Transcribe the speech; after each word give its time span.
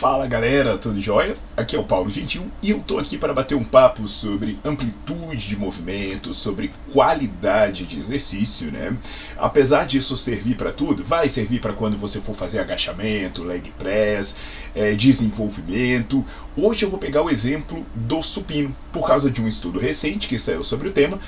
Fala 0.00 0.26
galera, 0.26 0.78
tudo 0.78 0.98
jóia? 0.98 1.36
Aqui 1.54 1.76
é 1.76 1.78
o 1.78 1.84
Paulo 1.84 2.08
Gentil 2.08 2.50
e 2.62 2.70
eu 2.70 2.80
tô 2.80 2.96
aqui 2.96 3.18
para 3.18 3.34
bater 3.34 3.54
um 3.54 3.62
papo 3.62 4.08
sobre 4.08 4.58
amplitude 4.64 5.46
de 5.46 5.58
movimento, 5.58 6.32
sobre 6.32 6.72
qualidade 6.90 7.84
de 7.84 7.98
exercício, 8.00 8.72
né? 8.72 8.96
Apesar 9.36 9.86
disso 9.86 10.16
servir 10.16 10.56
para 10.56 10.72
tudo, 10.72 11.04
vai 11.04 11.28
servir 11.28 11.60
para 11.60 11.74
quando 11.74 11.98
você 11.98 12.18
for 12.18 12.34
fazer 12.34 12.60
agachamento, 12.60 13.44
leg 13.44 13.74
press, 13.78 14.36
é, 14.74 14.92
desenvolvimento. 14.92 16.24
Hoje 16.56 16.86
eu 16.86 16.88
vou 16.88 16.98
pegar 16.98 17.22
o 17.22 17.28
exemplo 17.28 17.84
do 17.94 18.22
supino, 18.22 18.74
por 18.90 19.06
causa 19.06 19.30
de 19.30 19.42
um 19.42 19.46
estudo 19.46 19.78
recente 19.78 20.28
que 20.28 20.38
saiu 20.38 20.64
sobre 20.64 20.88
o 20.88 20.92
tema 20.92 21.20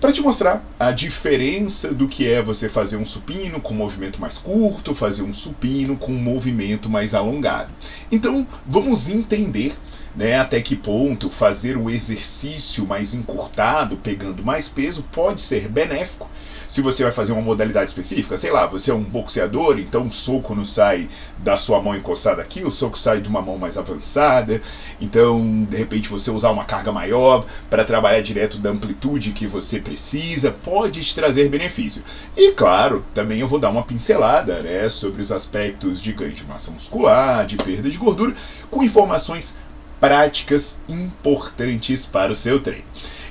para 0.00 0.12
te 0.12 0.20
mostrar 0.20 0.64
a 0.78 0.90
diferença 0.90 1.92
do 1.92 2.06
que 2.06 2.26
é 2.26 2.42
você 2.42 2.68
fazer 2.68 2.96
um 2.96 3.04
supino 3.04 3.60
com 3.60 3.72
um 3.72 3.76
movimento 3.76 4.20
mais 4.20 4.38
curto, 4.38 4.94
fazer 4.94 5.22
um 5.22 5.32
supino 5.32 5.96
com 5.96 6.12
um 6.12 6.22
movimento 6.22 6.88
mais 6.88 7.14
alongado. 7.14 7.70
Então, 8.10 8.46
vamos 8.66 9.08
entender 9.08 9.74
né, 10.14 10.38
até 10.38 10.60
que 10.60 10.74
ponto 10.74 11.28
fazer 11.28 11.76
o 11.76 11.90
exercício 11.90 12.86
mais 12.86 13.14
encurtado, 13.14 13.96
pegando 13.96 14.44
mais 14.44 14.68
peso, 14.68 15.04
pode 15.12 15.40
ser 15.40 15.68
benéfico 15.68 16.28
se 16.66 16.80
você 16.80 17.02
vai 17.02 17.12
fazer 17.12 17.32
uma 17.32 17.42
modalidade 17.42 17.90
específica, 17.90 18.36
sei 18.36 18.50
lá, 18.50 18.66
você 18.66 18.90
é 18.90 18.94
um 18.94 19.02
boxeador, 19.02 19.78
então 19.78 20.06
o 20.06 20.12
soco 20.12 20.54
não 20.54 20.64
sai 20.64 21.08
da 21.38 21.56
sua 21.56 21.80
mão 21.80 21.94
encostada 21.94 22.42
aqui, 22.42 22.64
o 22.64 22.70
soco 22.70 22.98
sai 22.98 23.20
de 23.20 23.28
uma 23.28 23.40
mão 23.40 23.58
mais 23.58 23.78
avançada, 23.78 24.60
então 25.00 25.66
de 25.68 25.76
repente 25.76 26.08
você 26.08 26.30
usar 26.30 26.50
uma 26.50 26.64
carga 26.64 26.92
maior 26.92 27.44
para 27.70 27.84
trabalhar 27.84 28.20
direto 28.20 28.58
da 28.58 28.70
amplitude 28.70 29.32
que 29.32 29.46
você 29.46 29.80
precisa, 29.80 30.50
pode 30.50 31.04
te 31.04 31.14
trazer 31.14 31.48
benefício. 31.48 32.02
E 32.36 32.52
claro, 32.52 33.04
também 33.14 33.40
eu 33.40 33.48
vou 33.48 33.58
dar 33.58 33.70
uma 33.70 33.82
pincelada 33.82 34.60
né, 34.60 34.88
sobre 34.88 35.22
os 35.22 35.30
aspectos 35.32 36.02
de 36.02 36.12
ganho 36.12 36.32
de 36.32 36.44
massa 36.44 36.70
muscular, 36.70 37.46
de 37.46 37.56
perda 37.56 37.88
de 37.88 37.98
gordura, 37.98 38.34
com 38.70 38.82
informações 38.82 39.56
práticas 40.00 40.80
importantes 40.88 42.06
para 42.06 42.32
o 42.32 42.34
seu 42.34 42.60
treino. 42.60 42.84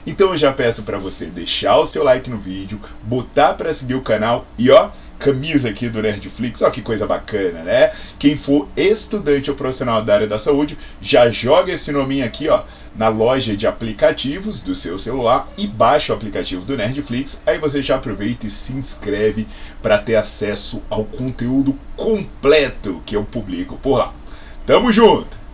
Então 0.06 0.32
eu 0.32 0.38
já 0.38 0.54
peço 0.54 0.84
para 0.84 1.00
você 1.00 1.26
deixar 1.26 1.78
o 1.78 1.86
seu 1.86 2.04
like 2.04 2.30
no 2.30 2.38
vídeo, 2.38 2.80
botar 3.04 3.54
para 3.54 3.74
seguir 3.74 3.96
o 3.96 4.02
canal 4.02 4.46
e 4.58 4.70
ó, 4.70 4.90
camisa 5.18 5.70
aqui 5.70 5.90
do 5.90 6.02
Nerdflix, 6.02 6.62
ó 6.62 6.70
que 6.70 6.82
coisa 6.82 7.08
bacana, 7.08 7.64
né? 7.64 7.92
Quem 8.20 8.38
for 8.38 8.68
estudante 8.78 9.50
ou 9.50 9.56
profissional 9.56 10.04
da 10.04 10.14
área 10.14 10.28
da 10.28 10.38
saúde, 10.38 10.78
já 11.02 11.30
joga 11.30 11.72
esse 11.72 11.92
nominho 11.92 12.26
aqui, 12.26 12.48
ó, 12.50 12.64
na 12.96 13.08
loja 13.08 13.58
de 13.58 13.66
aplicativos 13.66 14.62
do 14.62 14.76
seu 14.76 15.00
celular 15.00 15.50
e 15.58 15.66
baixa 15.66 16.14
o 16.14 16.16
aplicativo 16.16 16.64
do 16.64 16.78
Nerdflix. 16.78 17.42
Aí 17.46 17.58
você 17.58 17.82
já 17.82 17.96
aproveita 17.96 18.46
e 18.46 18.52
se 18.52 18.74
inscreve 18.74 19.48
para 19.82 19.98
ter 19.98 20.16
acesso 20.16 20.84
ao 20.90 21.04
conteúdo 21.04 21.78
completo 21.96 23.02
que 23.06 23.16
eu 23.16 23.24
publico 23.24 23.78
por 23.78 23.98
lá. 23.98 24.14
Tamo 24.66 24.92
junto! 24.92 25.45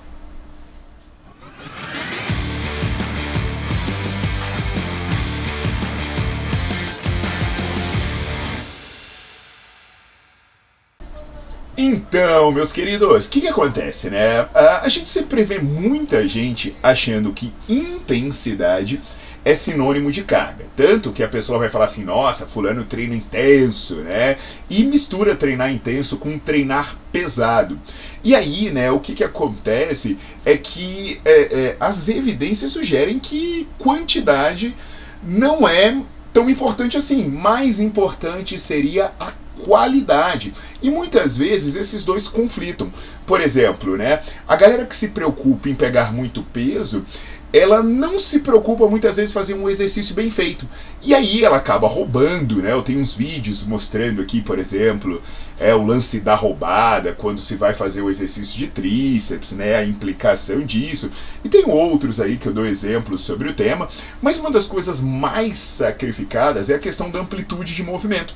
Então, 11.78 12.52
meus 12.52 12.72
queridos, 12.72 13.26
o 13.26 13.30
que, 13.30 13.42
que 13.42 13.48
acontece, 13.48 14.10
né? 14.10 14.48
A 14.54 14.90
gente 14.90 15.10
sempre 15.10 15.44
vê 15.44 15.60
muita 15.60 16.28
gente 16.28 16.76
achando 16.84 17.32
que 17.32 17.54
intensidade 17.68 19.02
é 19.44 19.56
sinônimo 19.56 20.12
de 20.12 20.24
carga. 20.24 20.66
Tanto 20.76 21.12
que 21.12 21.24
a 21.24 21.28
pessoa 21.28 21.60
vai 21.60 21.70
falar 21.70 21.86
assim, 21.86 22.04
nossa, 22.04 22.46
fulano 22.46 22.84
treina 22.84 23.16
intenso, 23.16 23.96
né? 23.96 24.38
E 24.70 24.84
mistura 24.84 25.36
treinar 25.36 25.72
intenso 25.72 26.18
com 26.18 26.38
treinar 26.38 26.98
pesado. 27.12 27.80
E 28.24 28.36
aí, 28.36 28.70
né, 28.70 28.92
o 28.92 29.00
que, 29.00 29.14
que 29.14 29.24
acontece 29.24 30.18
é 30.46 30.56
que 30.58 31.20
é, 31.26 31.42
é, 31.42 31.78
as 31.80 32.08
evidências 32.10 32.72
sugerem 32.72 33.18
que 33.18 33.68
quantidade 33.80 34.76
não 35.24 35.68
é 35.68 36.00
tão 36.32 36.50
importante 36.50 36.98
assim. 36.98 37.28
Mais 37.28 37.80
importante 37.80 38.60
seria 38.60 39.12
a 39.20 39.32
qualidade. 39.66 40.54
E 40.82 40.90
muitas 40.90 41.38
vezes 41.38 41.76
esses 41.76 42.04
dois 42.04 42.28
conflitam. 42.28 42.92
Por 43.26 43.40
exemplo, 43.40 43.96
né, 43.96 44.22
a 44.48 44.56
galera 44.56 44.86
que 44.86 44.96
se 44.96 45.10
preocupa 45.10 45.70
em 45.70 45.76
pegar 45.76 46.12
muito 46.12 46.44
peso, 46.44 47.06
ela 47.54 47.84
não 47.84 48.18
se 48.18 48.40
preocupa 48.40 48.88
muitas 48.88 49.18
vezes 49.18 49.34
fazer 49.34 49.56
um 49.56 49.70
exercício 49.70 50.16
bem 50.16 50.32
feito. 50.32 50.66
E 51.02 51.14
aí 51.14 51.44
ela 51.44 51.58
acaba 51.58 51.88
roubando, 51.88 52.62
né? 52.62 52.72
Eu 52.72 52.82
tenho 52.82 53.02
uns 53.02 53.14
vídeos 53.14 53.66
mostrando 53.66 54.22
aqui, 54.22 54.42
por 54.42 54.58
exemplo, 54.58 55.22
é 55.60 55.76
o 55.76 55.86
lance 55.86 56.22
da 56.22 56.34
roubada, 56.34 57.12
quando 57.12 57.42
se 57.42 57.56
vai 57.56 57.74
fazer 57.74 58.02
o 58.02 58.10
exercício 58.10 58.58
de 58.58 58.68
tríceps, 58.68 59.52
né? 59.52 59.76
A 59.76 59.86
implicação 59.86 60.62
disso. 60.62 61.12
E 61.44 61.50
tem 61.50 61.66
outros 61.68 62.22
aí 62.22 62.38
que 62.38 62.48
eu 62.48 62.54
dou 62.54 62.66
exemplos 62.66 63.22
sobre 63.22 63.50
o 63.50 63.54
tema, 63.54 63.90
mas 64.22 64.40
uma 64.40 64.50
das 64.50 64.66
coisas 64.66 65.02
mais 65.02 65.58
sacrificadas 65.58 66.70
é 66.70 66.76
a 66.76 66.80
questão 66.80 67.12
da 67.12 67.20
amplitude 67.20 67.76
de 67.76 67.84
movimento. 67.84 68.34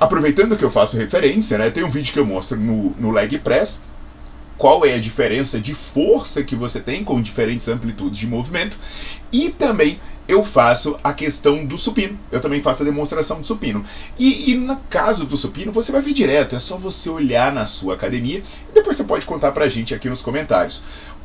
Aproveitando 0.00 0.56
que 0.56 0.64
eu 0.64 0.70
faço 0.70 0.96
referência, 0.96 1.58
né, 1.58 1.70
tem 1.70 1.84
um 1.84 1.90
vídeo 1.90 2.12
que 2.12 2.18
eu 2.18 2.24
mostro 2.24 2.58
no, 2.58 2.94
no 2.98 3.10
leg 3.10 3.38
press, 3.38 3.80
qual 4.56 4.84
é 4.84 4.94
a 4.94 4.98
diferença 4.98 5.60
de 5.60 5.74
força 5.74 6.42
que 6.42 6.56
você 6.56 6.80
tem 6.80 7.04
com 7.04 7.20
diferentes 7.20 7.68
amplitudes 7.68 8.18
de 8.18 8.26
movimento, 8.26 8.78
e 9.30 9.50
também 9.50 10.00
eu 10.30 10.44
faço 10.44 10.96
a 11.02 11.12
questão 11.12 11.64
do 11.64 11.76
supino. 11.76 12.16
Eu 12.30 12.40
também 12.40 12.62
faço 12.62 12.82
a 12.82 12.86
demonstração 12.86 13.40
do 13.40 13.46
supino. 13.46 13.84
E, 14.16 14.52
e, 14.52 14.54
no 14.54 14.76
caso 14.88 15.24
do 15.24 15.36
supino, 15.36 15.72
você 15.72 15.90
vai 15.90 16.00
ver 16.00 16.12
direto. 16.12 16.54
É 16.54 16.60
só 16.60 16.76
você 16.76 17.10
olhar 17.10 17.52
na 17.52 17.66
sua 17.66 17.94
academia 17.94 18.40
e 18.68 18.72
depois 18.72 18.96
você 18.96 19.02
pode 19.02 19.26
contar 19.26 19.50
pra 19.50 19.68
gente 19.68 19.92
aqui 19.92 20.08
nos 20.08 20.22
comentários. 20.22 20.84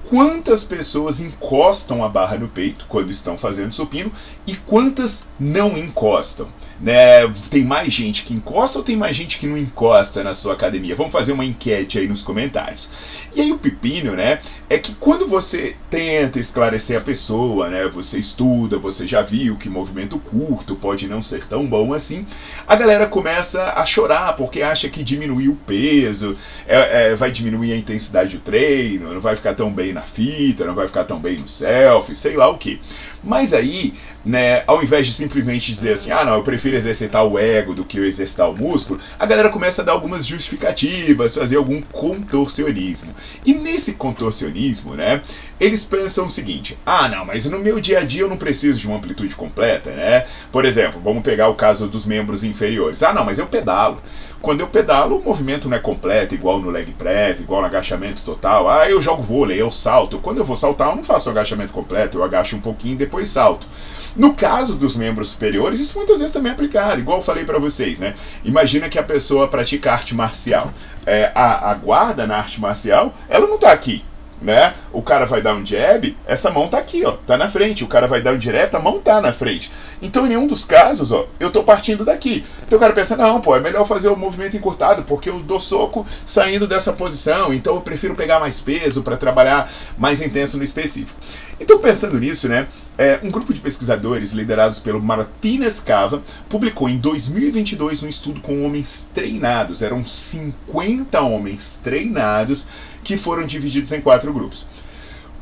Quantas 0.10 0.64
pessoas 0.64 1.20
encostam 1.20 2.04
a 2.04 2.10
barra 2.10 2.38
no 2.38 2.48
peito 2.48 2.86
quando 2.88 3.12
estão 3.12 3.38
fazendo 3.38 3.72
supino 3.72 4.12
e 4.48 4.56
quantas 4.56 5.26
não 5.40 5.78
encostam? 5.78 6.48
Né? 6.80 7.28
Tem 7.50 7.64
mais 7.64 7.94
gente 7.94 8.24
que 8.24 8.34
encosta 8.34 8.80
ou 8.80 8.84
tem 8.84 8.98
mais 8.98 9.16
gente 9.16 9.40
que 9.40 9.48
não 9.48 9.58
encosta 9.58 10.24
na 10.24 10.34
sua 10.34 10.54
academia? 10.54 10.96
Vamos 10.96 11.14
fazer 11.14 11.32
uma 11.32 11.46
enquete 11.46 11.98
aí 11.98 12.08
nos 12.08 12.22
comentários. 12.22 12.90
E 13.34 13.42
aí 13.42 13.52
o 13.52 13.58
pepino, 13.58 14.14
né, 14.14 14.40
é 14.70 14.78
que 14.78 14.96
quando 14.96 15.28
você 15.28 15.76
tenta 15.90 16.40
esclarecer 16.40 16.98
a 16.98 17.02
pessoa, 17.02 17.68
né, 17.70 17.88
você 17.88 18.18
estuda, 18.18 18.78
você 18.78 19.06
já 19.06 19.22
viu 19.22 19.58
que 19.58 19.70
movimento 19.70 20.18
curto 20.18 20.76
pode 20.76 21.08
não 21.08 21.22
ser 21.22 21.46
tão 21.46 21.68
bom 21.68 21.94
assim, 21.94 22.26
a 22.68 22.76
galera 22.76 23.08
começa 23.08 23.74
a 23.74 23.86
chorar 23.86 24.36
porque 24.38 24.62
acha 24.62 24.88
que 24.90 25.04
diminuir 25.04 25.50
o 25.50 25.56
peso, 25.56 26.38
é, 26.66 27.12
é, 27.12 27.16
vai 27.16 27.32
diminuir 27.32 27.74
a 27.74 27.78
intensidade 27.78 28.38
do 28.38 28.42
treino, 28.42 29.14
não 29.14 29.22
vai 29.22 29.36
ficar 29.36 29.54
tão 29.54 29.72
bem 29.72 29.92
na 29.92 30.02
fita, 30.02 30.66
não 30.66 30.74
vai 30.74 30.88
ficar 30.88 31.04
tão 31.04 31.20
bem 31.20 31.38
no 31.38 31.48
selfie, 31.48 32.16
sei 32.16 32.36
lá 32.36 32.50
o 32.50 32.58
que. 32.58 32.80
Mas 33.26 33.54
aí, 33.54 33.94
né, 34.24 34.64
ao 34.68 34.84
invés 34.84 35.08
de 35.08 35.14
simplesmente 35.14 35.72
dizer 35.72 35.94
assim, 35.94 36.12
ah 36.12 36.24
não, 36.24 36.36
eu 36.36 36.44
prefiro 36.44 36.76
exercitar 36.76 37.26
o 37.26 37.40
ego 37.40 37.74
do 37.74 37.84
que 37.84 37.98
eu 37.98 38.06
exercitar 38.06 38.50
o 38.50 38.56
músculo, 38.56 39.00
a 39.18 39.26
galera 39.26 39.50
começa 39.50 39.82
a 39.82 39.86
dar 39.86 39.94
algumas 39.94 40.26
justificativas, 40.26 41.36
fazer 41.36 41.58
algum 41.58 41.82
contorcionismo. 41.82 43.14
E 43.44 43.54
nesse 43.54 43.94
contorcionismo, 43.94 44.94
né, 44.94 45.22
eles 45.60 45.84
pensam 45.84 46.26
o 46.26 46.30
seguinte: 46.30 46.78
ah 46.86 47.08
não, 47.08 47.26
mas 47.26 47.46
no 47.46 47.60
meu 47.60 47.80
dia 47.80 48.00
a 48.00 48.04
dia 48.04 48.22
eu 48.22 48.30
não 48.30 48.38
preciso 48.38 48.80
de 48.80 48.88
uma 48.88 48.98
amplitude 48.98 49.36
completa, 49.36 49.92
né? 49.92 50.28
Por 50.52 50.66
exemplo, 50.66 51.02
vamos 51.04 51.24
pegar 51.24 51.50
o 51.50 51.56
caso 51.56 51.88
dos 51.88 52.06
membros 52.06 52.44
inferiores. 52.44 53.02
Ah 53.02 53.14
não, 53.14 53.26
mas 53.26 53.40
eu 53.40 53.48
pedalo. 53.48 54.02
Quando 54.42 54.60
eu 54.60 54.68
pedalo, 54.68 55.18
o 55.18 55.24
movimento 55.24 55.68
não 55.68 55.76
é 55.76 55.80
completo, 55.80 56.36
igual 56.36 56.60
no 56.60 56.70
leg 56.70 56.94
press, 56.94 57.40
igual 57.40 57.62
no 57.62 57.68
agachamento 57.68 58.22
total. 58.22 58.70
Ah, 58.70 58.88
eu 58.88 59.02
jogo 59.02 59.24
vôlei, 59.24 59.60
eu 59.60 59.72
salto. 59.72 60.20
Quando 60.20 60.38
eu 60.38 60.46
vou 60.46 60.56
saltar, 60.56 60.90
eu 60.90 60.96
não 60.96 61.04
faço 61.04 61.32
agachamento 61.32 61.74
completo, 61.74 62.20
eu 62.20 62.24
agacho 62.24 62.56
um 62.56 62.62
pouquinho 62.62 62.94
e 62.94 62.98
depois 62.98 63.15
salto. 63.24 63.68
No 64.16 64.34
caso 64.34 64.76
dos 64.76 64.96
membros 64.96 65.30
superiores, 65.30 65.80
isso 65.80 65.98
muitas 65.98 66.20
vezes 66.20 66.34
também 66.34 66.50
é 66.50 66.54
aplicado, 66.54 67.00
igual 67.00 67.20
eu 67.20 67.24
falei 67.24 67.44
para 67.44 67.60
vocês, 67.60 68.00
né? 68.00 68.16
Imagina 68.44 68.90
que 68.90 68.98
a 68.98 69.04
pessoa 69.04 69.48
pratica 69.48 69.92
arte 69.92 70.16
marcial. 70.16 70.74
É, 71.06 71.32
a, 71.36 71.70
a 71.70 71.74
guarda 71.76 72.26
na 72.26 72.38
arte 72.38 72.60
marcial, 72.60 73.14
ela 73.30 73.46
não 73.46 73.58
tá 73.58 73.72
aqui 73.72 74.04
né? 74.42 74.74
O 74.92 75.02
cara 75.02 75.26
vai 75.26 75.42
dar 75.42 75.56
um 75.56 75.66
jab, 75.66 76.16
essa 76.26 76.52
mão 76.52 76.68
tá 76.68 76.78
aqui, 76.78 77.06
ó, 77.06 77.12
tá 77.12 77.38
na 77.38 77.50
frente. 77.50 77.84
O 77.84 77.88
cara 77.88 78.08
vai 78.08 78.22
dar 78.22 78.34
um 78.34 78.38
direto, 78.38 78.76
a 78.76 78.80
mão 78.80 79.00
tá 79.00 79.22
na 79.22 79.32
frente. 79.32 79.72
Então, 80.02 80.26
em 80.26 80.30
nenhum 80.30 80.48
dos 80.48 80.66
casos, 80.66 81.12
ó, 81.12 81.28
eu 81.40 81.52
tô 81.52 81.64
partindo 81.64 82.06
daqui. 82.06 82.46
Então 82.66 82.78
o 82.78 82.80
cara 82.80 82.94
pensa, 82.94 83.16
não, 83.16 83.42
pô, 83.42 83.56
é 83.56 83.60
melhor 83.60 83.88
fazer 83.88 84.10
o 84.10 84.16
movimento 84.16 84.58
encurtado, 84.58 85.04
porque 85.04 85.30
eu 85.30 85.40
dou 85.40 85.60
soco 85.60 86.06
saindo 86.26 86.68
dessa 86.68 86.94
posição, 86.94 87.54
então 87.54 87.76
eu 87.76 87.82
prefiro 87.82 88.16
pegar 88.16 88.40
mais 88.40 88.60
peso 88.60 89.02
para 89.02 89.18
trabalhar 89.18 89.72
mais 89.98 90.22
intenso 90.22 90.58
no 90.58 90.64
específico. 90.64 91.20
Então, 91.60 91.80
pensando 91.80 92.20
nisso, 92.20 92.50
né, 92.50 92.68
é, 92.98 93.20
um 93.24 93.30
grupo 93.30 93.54
de 93.54 93.60
pesquisadores 93.60 94.32
liderados 94.32 94.80
pelo 94.80 95.02
Martinez 95.02 95.80
Cava 95.80 96.24
publicou 96.48 96.88
em 96.88 96.98
2022 96.98 98.04
um 98.04 98.10
estudo 98.10 98.40
com 98.42 98.66
homens 98.66 99.10
treinados. 99.14 99.82
Eram 99.82 100.06
50 100.06 101.20
homens 101.22 101.80
treinados 101.84 102.68
que 103.06 103.16
foram 103.16 103.46
divididos 103.46 103.94
em 103.94 104.02
quatro 104.02 104.34
grupos. 104.34 104.68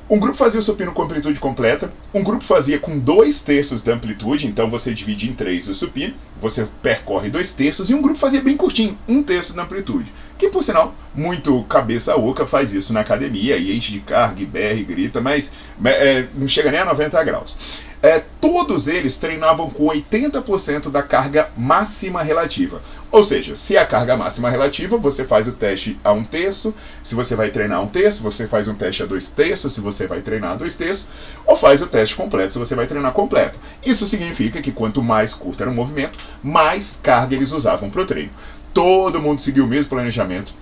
Um 0.09 0.19
grupo 0.19 0.37
fazia 0.37 0.59
o 0.59 0.63
supino 0.63 0.91
com 0.91 1.01
amplitude 1.01 1.39
completa, 1.39 1.91
um 2.13 2.21
grupo 2.21 2.43
fazia 2.43 2.77
com 2.77 2.99
dois 2.99 3.41
terços 3.41 3.81
da 3.81 3.93
amplitude, 3.93 4.45
então 4.45 4.69
você 4.69 4.93
divide 4.93 5.29
em 5.29 5.33
três 5.33 5.67
o 5.69 5.73
supino, 5.73 6.13
você 6.39 6.67
percorre 6.81 7.29
dois 7.29 7.53
terços, 7.53 7.89
e 7.89 7.95
um 7.95 8.01
grupo 8.01 8.19
fazia 8.19 8.41
bem 8.41 8.57
curtinho, 8.57 8.97
um 9.07 9.23
terço 9.23 9.53
da 9.53 9.63
amplitude. 9.63 10.11
Que 10.37 10.49
por 10.49 10.61
sinal, 10.61 10.93
muito 11.15 11.63
cabeça 11.63 12.17
oca 12.17 12.45
faz 12.45 12.73
isso 12.73 12.91
na 12.91 12.99
academia 12.99 13.55
e 13.55 13.75
enche 13.75 13.93
de 13.93 14.01
carga 14.01 14.41
e 14.41 14.45
berra 14.45 14.77
e 14.77 14.83
grita, 14.83 15.21
mas 15.21 15.53
é, 15.85 16.27
não 16.35 16.49
chega 16.49 16.69
nem 16.69 16.81
a 16.81 16.85
90 16.85 17.23
graus 17.23 17.57
é, 18.03 18.21
todos 18.41 18.89
eles 18.89 19.17
treinavam 19.17 19.69
com 19.69 19.85
80% 19.85 20.91
da 20.91 21.01
carga 21.01 21.49
máxima 21.55 22.21
relativa. 22.21 22.81
Ou 23.09 23.23
seja, 23.23 23.55
se 23.55 23.77
a 23.77 23.85
carga 23.85 24.17
máxima 24.17 24.49
relativa, 24.49 24.97
você 24.97 25.23
faz 25.23 25.47
o 25.47 25.53
teste 25.53 25.97
a 26.03 26.11
um 26.11 26.21
terço, 26.21 26.73
se 27.01 27.15
você 27.15 27.33
vai 27.33 27.49
treinar 27.49 27.81
um 27.81 27.87
terço, 27.87 28.21
você 28.21 28.45
faz 28.45 28.67
um 28.67 28.75
teste 28.75 29.03
a 29.03 29.05
dois 29.05 29.29
terços, 29.29 29.71
se 29.71 29.79
você 29.79 30.05
vai 30.05 30.21
treinar 30.21 30.51
a 30.51 30.55
dois 30.55 30.75
terços, 30.75 31.07
ou 31.45 31.55
faz 31.55 31.81
o 31.81 31.87
teste 31.87 32.15
completo 32.15 32.51
se 32.51 32.59
você 32.59 32.75
vai 32.75 32.87
treinar 32.87 33.13
completo. 33.13 33.57
Isso 33.85 34.05
significa 34.05 34.61
que 34.61 34.73
quanto 34.73 35.01
mais 35.01 35.33
curto 35.33 35.63
era 35.63 35.71
o 35.71 35.73
movimento, 35.73 36.19
mais 36.43 36.99
carga 37.01 37.33
eles 37.33 37.53
usavam 37.53 37.89
para 37.89 38.01
o 38.01 38.05
treino. 38.05 38.31
Todo 38.73 39.21
mundo 39.21 39.39
seguiu 39.39 39.63
o 39.63 39.67
mesmo 39.67 39.91
planejamento, 39.91 40.53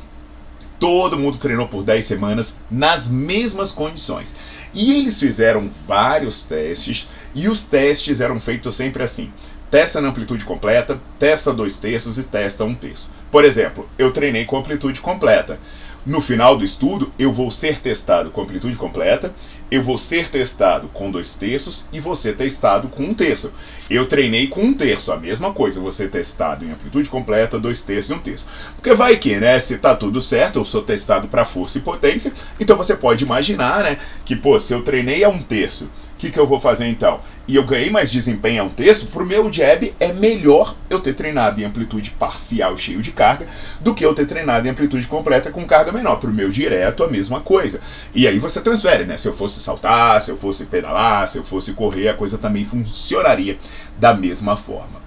todo 0.81 1.15
mundo 1.15 1.37
treinou 1.37 1.67
por 1.67 1.83
10 1.83 2.03
semanas 2.03 2.55
nas 2.69 3.07
mesmas 3.07 3.71
condições. 3.71 4.35
E 4.73 4.97
eles 4.97 5.19
fizeram 5.19 5.69
vários 5.87 6.43
testes, 6.43 7.07
e 7.35 7.47
os 7.47 7.63
testes 7.63 8.19
eram 8.19 8.39
feitos 8.39 8.73
sempre 8.73 9.03
assim: 9.03 9.31
testa 9.69 10.01
na 10.01 10.09
amplitude 10.09 10.43
completa, 10.43 10.99
testa 11.19 11.53
dois 11.53 11.79
terços 11.79 12.17
e 12.17 12.23
testa 12.23 12.63
um 12.63 12.73
terço. 12.73 13.11
Por 13.29 13.45
exemplo, 13.45 13.87
eu 13.95 14.11
treinei 14.11 14.43
com 14.43 14.57
amplitude 14.57 15.01
completa. 15.01 15.59
No 16.03 16.19
final 16.19 16.57
do 16.57 16.63
estudo, 16.63 17.11
eu 17.19 17.31
vou 17.31 17.51
ser 17.51 17.79
testado 17.79 18.31
com 18.31 18.41
amplitude 18.41 18.75
completa, 18.75 19.31
eu 19.69 19.83
vou 19.83 19.99
ser 19.99 20.29
testado 20.29 20.87
com 20.87 21.11
dois 21.11 21.35
terços 21.35 21.87
e 21.93 22.01
ser 22.15 22.35
testado 22.35 22.87
com 22.87 23.03
um 23.03 23.13
terço. 23.13 23.53
Eu 23.87 24.07
treinei 24.07 24.47
com 24.47 24.61
um 24.61 24.73
terço, 24.73 25.11
a 25.11 25.17
mesma 25.17 25.53
coisa, 25.53 25.79
ser 25.91 26.09
testado 26.09 26.65
em 26.65 26.71
amplitude 26.71 27.07
completa, 27.07 27.59
dois 27.59 27.83
terços 27.83 28.09
e 28.09 28.13
um 28.15 28.19
terço. 28.19 28.47
Porque 28.75 28.95
vai 28.95 29.15
que, 29.15 29.37
né, 29.37 29.59
se 29.59 29.77
tá 29.77 29.95
tudo 29.95 30.19
certo, 30.19 30.57
eu 30.57 30.65
sou 30.65 30.81
testado 30.81 31.27
para 31.27 31.45
força 31.45 31.77
e 31.77 31.81
potência, 31.81 32.33
então 32.59 32.75
você 32.75 32.95
pode 32.95 33.23
imaginar, 33.23 33.83
né, 33.83 33.97
que, 34.25 34.35
pô, 34.35 34.59
se 34.59 34.73
eu 34.73 34.81
treinei 34.81 35.23
a 35.23 35.29
um 35.29 35.43
terço 35.43 35.87
que, 36.21 36.29
que 36.29 36.39
eu 36.39 36.45
vou 36.45 36.59
fazer 36.59 36.87
então? 36.87 37.19
E 37.47 37.55
eu 37.55 37.65
ganhei 37.65 37.89
mais 37.89 38.11
desempenho 38.11 38.61
a 38.61 38.65
um 38.65 38.69
terço, 38.69 39.07
pro 39.07 39.25
meu 39.25 39.51
jab 39.51 39.91
é 39.99 40.13
melhor 40.13 40.75
eu 40.87 40.99
ter 40.99 41.13
treinado 41.13 41.59
em 41.59 41.63
amplitude 41.63 42.11
parcial 42.11 42.77
cheio 42.77 43.01
de 43.01 43.11
carga 43.11 43.47
do 43.79 43.95
que 43.95 44.05
eu 44.05 44.13
ter 44.13 44.27
treinado 44.27 44.67
em 44.67 44.71
amplitude 44.71 45.07
completa 45.07 45.49
com 45.49 45.65
carga 45.65 45.91
menor. 45.91 46.17
Pro 46.17 46.31
meu 46.31 46.51
direto, 46.51 47.03
a 47.03 47.07
mesma 47.07 47.41
coisa. 47.41 47.81
E 48.13 48.27
aí 48.27 48.37
você 48.37 48.61
transfere, 48.61 49.03
né? 49.03 49.17
Se 49.17 49.27
eu 49.27 49.33
fosse 49.33 49.59
saltar, 49.61 50.21
se 50.21 50.29
eu 50.29 50.37
fosse 50.37 50.65
pedalar, 50.65 51.27
se 51.27 51.39
eu 51.39 51.43
fosse 51.43 51.73
correr, 51.73 52.09
a 52.09 52.13
coisa 52.13 52.37
também 52.37 52.63
funcionaria 52.63 53.57
da 53.97 54.13
mesma 54.13 54.55
forma. 54.55 55.01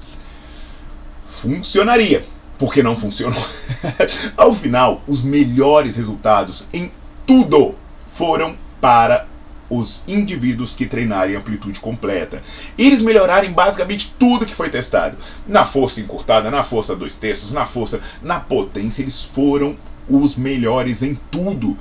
Funcionaria, 1.24 2.24
porque 2.58 2.82
não 2.82 2.96
funcionou. 2.96 3.44
Ao 4.36 4.52
final, 4.52 5.00
os 5.06 5.22
melhores 5.22 5.96
resultados 5.96 6.66
em 6.72 6.90
tudo 7.24 7.76
foram 8.10 8.56
para 8.80 9.26
os 9.78 10.04
indivíduos 10.06 10.74
que 10.74 10.86
treinarem 10.86 11.36
amplitude 11.36 11.80
completa. 11.80 12.42
Eles 12.78 13.02
melhorarem 13.02 13.52
basicamente 13.52 14.14
tudo 14.18 14.46
que 14.46 14.54
foi 14.54 14.70
testado. 14.70 15.16
Na 15.46 15.64
força 15.64 16.00
encurtada, 16.00 16.50
na 16.50 16.62
força 16.62 16.96
dois 16.96 17.16
terços, 17.16 17.52
na 17.52 17.64
força, 17.64 18.00
na 18.22 18.40
potência, 18.40 19.02
eles 19.02 19.22
foram 19.22 19.76
os 20.08 20.36
melhores 20.36 21.02
em 21.02 21.18
tudo. 21.30 21.76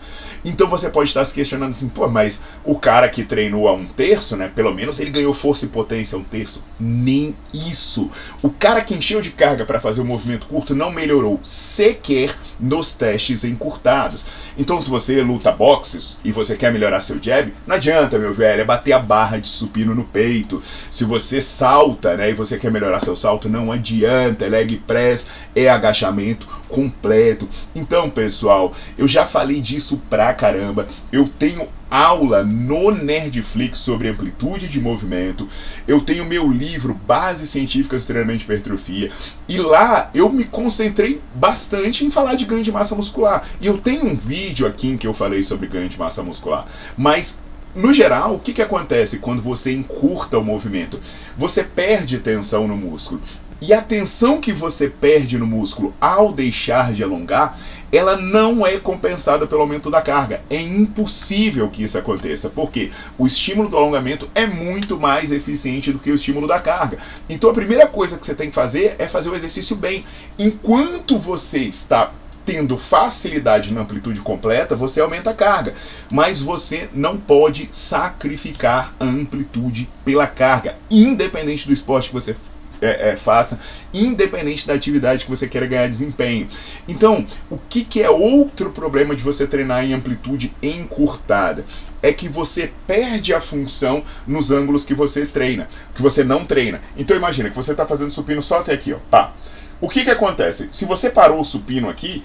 Então 0.46 0.68
você 0.68 0.90
pode 0.90 1.10
estar 1.10 1.24
se 1.24 1.34
questionando 1.34 1.72
assim, 1.72 1.88
pô, 1.88 2.08
mas 2.08 2.42
o 2.66 2.78
cara 2.78 3.08
que 3.08 3.24
treinou 3.24 3.68
a 3.68 3.74
um 3.74 3.86
terço, 3.86 4.36
né? 4.36 4.52
Pelo 4.54 4.74
menos 4.74 5.00
ele 5.00 5.10
ganhou 5.10 5.34
força 5.34 5.66
e 5.66 5.70
potência 5.70 6.18
a 6.18 6.20
um 6.20 6.24
terço. 6.24 6.64
Nem 6.80 7.36
isso. 7.54 8.10
O 8.42 8.50
cara 8.50 8.82
que 8.82 8.94
encheu 8.94 9.22
de 9.22 9.32
carga 9.32 9.66
para 9.66 9.80
fazer 9.80 10.02
o 10.02 10.06
movimento 10.06 10.48
curto 10.48 10.76
não 10.76 10.92
melhorou 10.92 11.40
sequer 11.44 12.36
nos 12.60 12.94
testes 12.94 13.44
encurtados. 13.44 14.26
Então, 14.58 14.80
se 14.80 14.90
você 14.90 15.22
luta 15.22 15.52
boxes 15.52 16.20
e 16.24 16.32
você 16.32 16.56
quer 16.56 16.72
melhorar 16.72 17.02
seu 17.02 17.22
jab, 17.22 17.54
não 17.66 17.76
adianta, 17.76 18.20
meu 18.20 18.34
velho, 18.34 18.62
é 18.62 18.66
bater 18.66 18.94
a 18.94 19.00
barra 19.00 19.38
de 19.38 19.48
supino 19.48 19.96
no 19.96 20.04
peito. 20.04 20.62
Se 20.90 21.06
você 21.06 21.40
salta, 21.40 22.16
né, 22.16 22.30
e 22.30 22.34
você 22.34 22.58
quer 22.58 22.72
melhorar 22.72 23.00
seu 23.00 23.16
salto, 23.16 23.50
não 23.50 23.72
adianta, 23.72 24.46
é 24.46 24.50
leg 24.50 24.78
press 24.86 25.28
é 25.56 25.70
agachamento 25.70 26.48
completo. 26.74 27.48
Então, 27.76 28.10
pessoal, 28.10 28.74
eu 28.98 29.08
já 29.08 29.26
falei 29.26 29.62
disso 29.62 30.02
pra 30.10 30.34
caramba. 30.34 30.88
Eu 31.12 31.30
tenho 31.30 31.70
aula 31.90 32.44
no 32.44 32.90
Nerdflix 32.90 33.78
sobre 33.78 34.08
amplitude 34.08 34.68
de 34.68 34.82
movimento. 34.82 35.48
Eu 35.88 36.02
tenho 36.02 36.26
meu 36.26 36.52
livro 36.52 37.00
Bases 37.06 37.52
Científicas 37.52 38.02
de 38.02 38.08
Treinamento 38.08 38.40
de 38.40 38.46
Hipertrofia. 38.46 39.12
E 39.48 39.60
lá 39.60 40.10
eu 40.16 40.28
me 40.34 40.46
concentrei 40.46 41.22
bastante 41.36 42.04
em 42.04 42.10
falar 42.10 42.34
de 42.34 42.46
ganho 42.46 42.64
de 42.64 42.72
massa 42.72 42.96
muscular. 42.96 43.48
E 43.62 43.68
eu 43.68 43.78
tenho 43.78 44.08
um 44.08 44.16
vídeo 44.16 44.66
aqui 44.66 44.88
em 44.88 44.98
que 44.98 45.06
eu 45.06 45.14
falei 45.14 45.44
sobre 45.44 45.68
ganho 45.68 45.88
de 45.88 46.00
massa 46.00 46.24
muscular. 46.24 46.66
Mas 46.98 47.40
no 47.76 47.94
geral, 47.94 48.36
o 48.36 48.40
que, 48.40 48.54
que 48.54 48.62
acontece 48.62 49.20
quando 49.20 49.42
você 49.42 49.72
encurta 49.72 50.40
o 50.40 50.44
movimento? 50.44 51.00
Você 51.38 51.64
perde 51.64 52.18
tensão 52.18 52.68
no 52.68 52.76
músculo. 52.76 53.22
E 53.66 53.72
a 53.72 53.82
tensão 53.82 54.42
que 54.42 54.52
você 54.52 54.90
perde 54.90 55.38
no 55.38 55.48
músculo 55.48 55.96
ao 56.02 56.34
deixar 56.34 56.92
de 56.92 57.02
alongar, 57.02 57.58
ela 57.94 58.18
não 58.18 58.68
é 58.68 58.78
compensada 58.78 59.48
pelo 59.48 59.62
aumento 59.62 59.90
da 59.90 60.02
carga. 60.02 60.42
É 60.50 60.62
impossível 60.62 61.70
que 61.70 61.82
isso 61.82 61.98
aconteça, 61.98 62.50
porque 62.50 62.92
o 63.18 63.26
estímulo 63.26 63.70
do 63.70 63.78
alongamento 63.78 64.30
é 64.36 64.46
muito 64.46 65.00
mais 65.00 65.32
eficiente 65.32 65.94
do 65.94 66.00
que 66.00 66.12
o 66.12 66.16
estímulo 66.16 66.46
da 66.46 66.60
carga. 66.60 66.98
Então 67.30 67.50
a 67.50 67.54
primeira 67.54 67.88
coisa 67.88 68.18
que 68.18 68.26
você 68.26 68.36
tem 68.36 68.50
que 68.50 68.56
fazer 68.56 68.98
é 69.00 69.08
fazer 69.08 69.30
o 69.30 69.36
exercício 69.36 69.78
bem. 69.78 70.04
Enquanto 70.38 71.18
você 71.18 71.60
está 71.60 72.12
tendo 72.46 72.78
facilidade 72.78 73.74
na 73.74 73.80
amplitude 73.80 74.20
completa, 74.20 74.76
você 74.76 75.00
aumenta 75.00 75.30
a 75.30 75.34
carga. 75.34 75.74
Mas 76.12 76.42
você 76.42 76.90
não 76.94 77.16
pode 77.16 77.70
sacrificar 77.72 78.94
a 79.00 79.06
amplitude 79.06 79.90
pela 80.04 80.28
carga, 80.28 80.76
independente 80.92 81.66
do 81.66 81.74
esporte 81.74 82.10
que 82.10 82.14
você 82.14 82.36
é, 82.84 83.12
é, 83.12 83.16
faça, 83.16 83.60
independente 83.94 84.68
da 84.68 84.74
atividade 84.74 85.26
que 85.26 85.30
você 85.30 85.48
queira 85.48 85.66
ganhar 85.66 85.88
desempenho. 85.88 86.48
Então, 86.88 87.26
o 87.50 87.58
que, 87.58 87.84
que 87.84 88.02
é 88.02 88.10
outro 88.10 88.72
problema 88.72 89.16
de 89.16 89.24
você 89.24 89.48
treinar 89.48 89.84
em 89.86 89.94
amplitude 89.94 90.54
encurtada? 90.62 91.66
É 92.02 92.12
que 92.12 92.28
você 92.28 92.72
perde 92.86 93.34
a 93.34 93.40
função 93.40 94.04
nos 94.28 94.52
ângulos 94.52 94.84
que 94.84 94.94
você 94.94 95.26
treina, 95.26 95.70
que 95.96 96.02
você 96.02 96.24
não 96.24 96.44
treina. 96.44 96.82
Então 96.98 97.16
imagina 97.16 97.50
que 97.50 97.56
você 97.56 97.72
está 97.72 97.88
fazendo 97.88 98.12
supino 98.12 98.42
só 98.42 98.60
até 98.60 98.74
aqui, 98.74 98.94
ó. 98.94 98.98
Pá. 99.10 99.34
O 99.80 99.88
que, 99.88 100.04
que 100.04 100.12
acontece? 100.12 100.68
Se 100.70 100.86
você 100.86 101.10
parou 101.10 101.40
o 101.40 101.46
supino 101.46 101.90
aqui, 101.90 102.24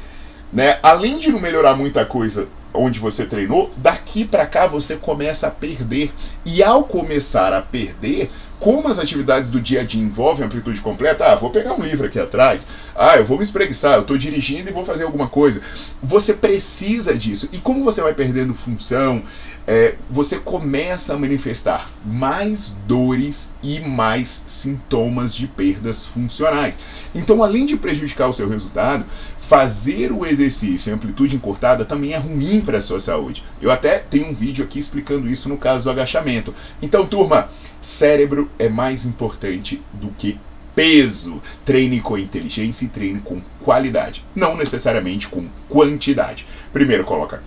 né, 0.52 0.78
além 0.82 1.18
de 1.18 1.30
não 1.30 1.40
melhorar 1.40 1.76
muita 1.76 2.04
coisa 2.04 2.48
onde 2.72 2.98
você 2.98 3.26
treinou, 3.26 3.70
daqui 3.78 4.24
para 4.24 4.46
cá 4.46 4.66
você 4.66 4.96
começa 4.96 5.46
a 5.46 5.50
perder 5.50 6.12
E 6.44 6.62
ao 6.62 6.84
começar 6.84 7.52
a 7.52 7.60
perder, 7.60 8.30
como 8.58 8.88
as 8.88 8.98
atividades 8.98 9.50
do 9.50 9.60
dia 9.60 9.82
a 9.82 9.84
dia 9.84 10.02
envolvem 10.02 10.46
amplitude 10.46 10.80
completa, 10.80 11.26
ah, 11.26 11.34
vou 11.34 11.50
pegar 11.50 11.74
um 11.74 11.82
livro 11.82 12.06
aqui 12.06 12.18
atrás, 12.18 12.66
ah, 12.96 13.16
eu 13.16 13.24
vou 13.24 13.36
me 13.36 13.44
espreguiçar, 13.44 13.94
eu 13.94 14.00
estou 14.02 14.16
dirigindo 14.16 14.68
e 14.68 14.72
vou 14.72 14.84
fazer 14.84 15.04
alguma 15.04 15.28
coisa. 15.28 15.60
Você 16.02 16.34
precisa 16.34 17.16
disso. 17.16 17.48
E 17.52 17.58
como 17.58 17.84
você 17.84 18.00
vai 18.00 18.14
perdendo 18.14 18.54
função, 18.54 19.22
é, 19.66 19.96
você 20.08 20.38
começa 20.38 21.12
a 21.12 21.18
manifestar 21.18 21.90
mais 22.02 22.74
dores 22.86 23.52
e 23.62 23.80
mais 23.80 24.44
sintomas 24.46 25.34
de 25.34 25.46
perdas 25.46 26.06
funcionais. 26.06 26.80
Então, 27.14 27.42
além 27.42 27.66
de 27.66 27.76
prejudicar 27.76 28.28
o 28.28 28.32
seu 28.32 28.48
resultado, 28.48 29.04
fazer 29.48 30.12
o 30.12 30.26
exercício 30.26 30.90
em 30.90 30.94
amplitude 30.94 31.34
encurtada 31.34 31.82
também 31.82 32.12
é 32.12 32.18
ruim 32.18 32.60
para 32.60 32.76
a 32.76 32.80
sua 32.82 33.00
saúde. 33.00 33.42
Eu 33.62 33.70
até 33.70 33.98
tenho 33.98 34.28
um 34.28 34.34
vídeo 34.34 34.62
aqui 34.62 34.78
explicando 34.78 35.26
isso 35.26 35.48
no 35.48 35.56
caso 35.56 35.84
do 35.84 35.90
agachamento. 35.90 36.54
Então, 36.82 37.06
turma, 37.06 37.48
cérebro 37.80 38.50
é 38.58 38.68
mais 38.68 39.06
importante 39.06 39.80
do 39.94 40.08
que 40.10 40.38
peso. 40.74 41.40
Treine 41.64 41.98
com 41.98 42.18
inteligência 42.18 42.84
e 42.84 42.88
treine 42.88 43.20
com 43.20 43.40
qualidade, 43.64 44.22
não 44.36 44.54
necessariamente 44.54 45.28
com 45.28 45.46
quantidade. 45.66 46.44
Primeiro 46.70 47.04
coloca 47.04 47.42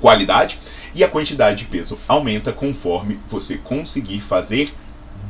qualidade 0.00 0.58
e 0.94 1.04
a 1.04 1.08
quantidade 1.08 1.58
de 1.58 1.64
peso 1.66 1.98
aumenta 2.08 2.54
conforme 2.54 3.20
você 3.28 3.58
conseguir 3.58 4.20
fazer 4.20 4.72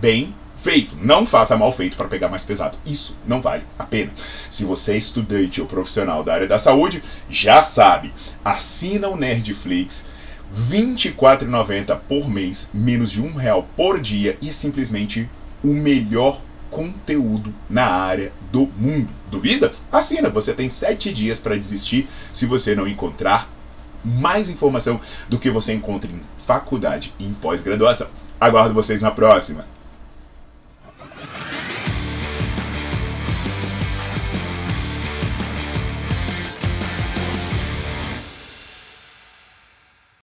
bem 0.01 0.33
feito. 0.63 0.97
Não 1.01 1.27
faça 1.27 1.57
mal 1.57 1.73
feito 1.73 1.97
para 1.97 2.09
pegar 2.09 2.29
mais 2.29 2.45
pesado. 2.45 2.79
Isso 2.87 3.17
não 3.27 3.41
vale 3.41 3.65
a 3.79 3.85
pena. 3.85 4.13
Se 4.49 4.65
você 4.65 4.93
é 4.93 4.97
estudante 4.97 5.61
ou 5.61 5.67
profissional 5.67 6.23
da 6.23 6.33
área 6.33 6.47
da 6.47 6.59
saúde, 6.59 7.03
já 7.29 7.63
sabe. 7.63 8.13
Assina 8.45 9.09
o 9.09 9.17
Nerdflix. 9.17 10.07
R$ 10.71 10.77
24,90 10.77 11.99
por 12.07 12.29
mês, 12.29 12.71
menos 12.75 13.11
de 13.11 13.23
um 13.23 13.35
real 13.35 13.67
por 13.75 13.99
dia 13.99 14.37
e 14.41 14.51
é 14.51 14.53
simplesmente 14.53 15.29
o 15.65 15.69
melhor 15.69 16.43
conteúdo 16.71 17.55
na 17.71 17.87
área 17.87 18.33
do 18.51 18.71
mundo. 18.77 19.09
Duvida? 19.31 19.73
Assina, 19.91 20.29
você 20.29 20.53
tem 20.53 20.69
sete 20.69 21.11
dias 21.11 21.41
para 21.41 21.57
desistir 21.57 22.07
se 22.35 22.45
você 22.45 22.75
não 22.75 22.87
encontrar 22.87 23.51
mais 24.05 24.51
informação 24.51 25.01
do 25.27 25.39
que 25.39 25.51
você 25.51 25.73
encontra 25.73 26.11
em 26.11 26.21
faculdade 26.47 27.15
e 27.19 27.25
em 27.25 27.33
pós-graduação. 27.33 28.09
Aguardo 28.39 28.75
vocês 28.75 29.01
na 29.01 29.11
próxima. 29.11 29.72